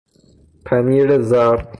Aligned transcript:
پنیر 0.65 1.19
زرد 1.21 1.67